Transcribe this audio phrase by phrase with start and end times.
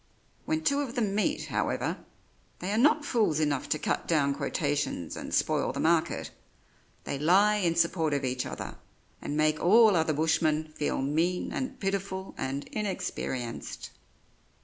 [0.45, 1.99] When two of them meet, however,
[2.57, 6.31] they are not fools enough to cut down quotations and spoil the market;
[7.03, 8.77] they lie in support of each other,
[9.21, 13.91] and make all other bushmen feel mean and pitiful and inexperienced.